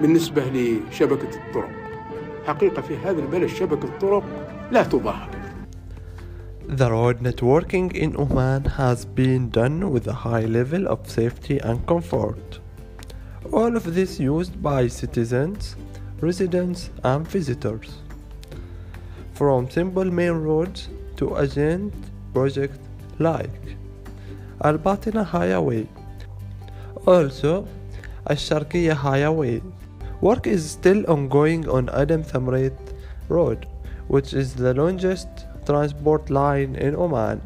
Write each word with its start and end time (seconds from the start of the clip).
بالنسبة 0.00 0.42
لشبكة 0.44 1.46
الطرق 1.46 1.70
حقيقة 2.46 2.82
في 2.82 2.96
هذا 2.96 3.20
البلد 3.20 3.46
شبكة 3.46 3.84
الطرق 3.84 4.24
لا 4.70 4.82
تضاهى 4.82 5.28
The 6.68 6.90
road 6.90 7.20
networking 7.20 7.94
in 7.94 8.16
Oman 8.16 8.64
has 8.64 9.04
been 9.04 9.50
done 9.50 9.90
with 9.92 10.08
a 10.08 10.12
high 10.12 10.46
level 10.46 10.88
of 10.88 11.08
safety 11.08 11.58
and 11.58 11.86
comfort. 11.86 12.58
All 13.52 13.76
of 13.76 13.94
this 13.94 14.18
used 14.18 14.60
by 14.60 14.88
citizens, 14.88 15.76
residents, 16.20 16.90
and 17.04 17.26
visitors. 17.28 18.02
From 19.34 19.70
simple 19.70 20.06
main 20.06 20.32
roads 20.32 20.88
to 21.18 21.38
agent 21.38 21.94
projects 22.34 22.80
like 23.20 23.76
Al 24.64 24.78
Batina 24.78 25.24
Highway. 25.24 25.86
Also, 27.06 27.68
Al 28.28 28.36
Sharqiya 28.36 28.94
Highway. 28.94 29.62
Work 30.22 30.46
is 30.46 30.70
still 30.70 31.04
ongoing 31.10 31.68
on 31.68 31.90
Adam 31.90 32.22
Thamrit 32.22 32.72
Road, 33.28 33.66
which 34.08 34.32
is 34.32 34.54
the 34.54 34.72
longest 34.72 35.28
transport 35.66 36.30
line 36.30 36.74
in 36.76 36.96
Oman. 36.96 37.42